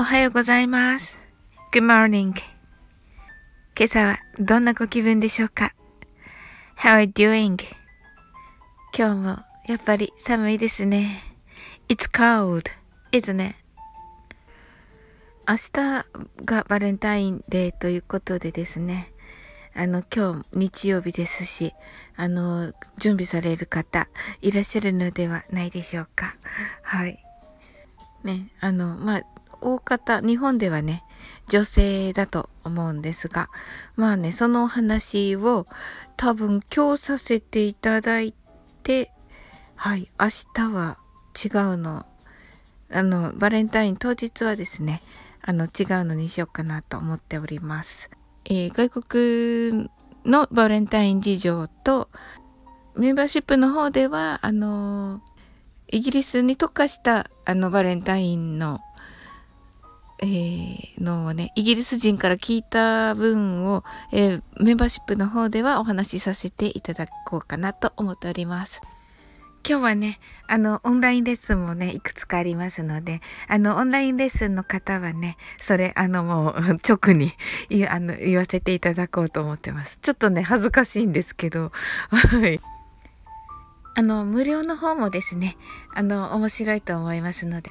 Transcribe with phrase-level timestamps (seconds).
[0.00, 1.18] おはようございます。
[1.72, 2.32] Good morning.
[3.76, 5.74] 今朝はどんなご気分でしょうか
[6.76, 7.60] ?How are you doing?
[8.96, 11.20] 今日もやっぱり寒いですね。
[11.88, 12.70] It's cold,
[13.10, 13.56] isn't it?
[15.48, 16.06] 明日
[16.44, 19.12] がバレンタインデーということでですね。
[19.74, 21.74] あの、今日日曜日ですし、
[22.14, 24.08] あの、準備される方
[24.42, 26.36] いらっしゃるのではないでしょうか。
[26.82, 27.20] はい。
[28.22, 29.22] ね、あの、まあ、
[29.60, 31.04] 大方、日本ではね、
[31.48, 33.48] 女性だと思うんですが、
[33.96, 35.66] まあね、そのお話を
[36.16, 38.34] 多分今日させていただい
[38.82, 39.10] て、
[39.76, 40.98] はい、明日は
[41.44, 42.06] 違うの、
[42.90, 45.02] あの、バレンタイン当日はですね、
[45.42, 48.10] あの、違うのにしようかなと思っております。
[48.44, 49.90] えー、外国
[50.24, 52.08] のバレンタイン事情と、
[52.96, 55.20] メンバーシップの方では、あの
[55.90, 58.80] イギリスに特化したあのバレンタインの、
[60.20, 68.80] えー、のをね、イギリス人から聞いた分を、えー、メンバーシップの方ではお話しさせていただこうかなと思っております。
[69.68, 76.54] 今日はね、あの、オンラインレッスンもね、いくつかありますので、あの、オンラインレッスンの方はね、それ、あの、もう、
[76.88, 77.32] 直に
[77.68, 79.98] 言あの言わせていただこうと思ってます。
[80.00, 81.70] ちょっとね、恥ずかしいんですけど、
[82.08, 82.60] はい。
[83.94, 85.58] あの、無料の方もですね、
[85.94, 87.70] あの、面白いと思いますので、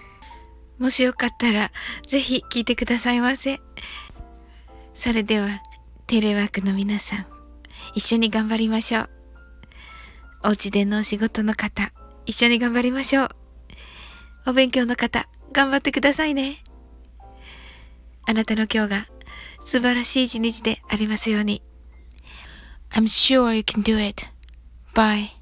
[0.80, 1.72] もしよかったら、
[2.06, 3.60] ぜひ聞いてくださいませ。
[4.94, 5.62] それでは、
[6.06, 7.26] テレワークの皆さん、
[7.96, 9.10] 一緒に頑張りましょう。
[10.44, 11.92] お家でのお仕事の方、
[12.26, 13.30] 一緒に頑張りましょう。
[14.46, 16.64] お勉強の方、頑張ってくださいね。
[18.26, 19.08] あなたの今日が
[19.66, 21.62] 素晴らしい一日でありますように。
[22.92, 24.26] I'm sure you can do it.
[24.94, 25.37] Bye.